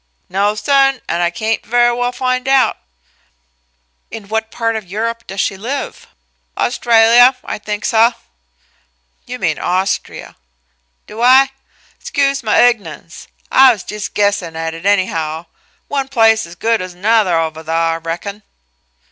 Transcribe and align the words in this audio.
"No, 0.29 0.55
sun, 0.55 0.99
an' 1.07 1.21
I 1.21 1.29
cain't 1.29 1.63
ver' 1.63 1.93
well 1.93 2.11
fin' 2.11 2.47
out." 2.47 2.79
"In 4.09 4.29
what 4.29 4.49
part 4.49 4.75
of 4.75 4.87
Europe 4.87 5.27
does 5.27 5.39
she 5.39 5.55
live?" 5.57 6.07
"Australia, 6.57 7.37
I 7.43 7.59
think, 7.59 7.85
suh." 7.85 8.13
"You 9.27 9.37
mean 9.37 9.59
Austria." 9.59 10.37
"Do 11.05 11.21
I? 11.21 11.51
'Scuse 11.99 12.41
ma 12.41 12.55
ig'nance. 12.55 13.27
I 13.51 13.71
was 13.73 13.83
jis' 13.83 14.09
guessin' 14.09 14.55
at 14.55 14.73
it 14.73 14.87
anyhow; 14.87 15.45
one 15.87 16.07
place's 16.07 16.47
as 16.47 16.55
good 16.55 16.81
as 16.81 16.95
'nother 16.95 17.37
ovah 17.37 17.63
thuh, 17.63 17.71
I 17.71 17.95
reckon." 17.97 18.41